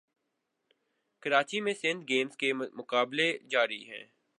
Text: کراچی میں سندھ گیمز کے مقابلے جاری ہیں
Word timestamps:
کراچی 1.23 1.59
میں 1.61 1.73
سندھ 1.73 2.05
گیمز 2.09 2.37
کے 2.37 2.53
مقابلے 2.53 3.31
جاری 3.49 3.83
ہیں 3.89 4.03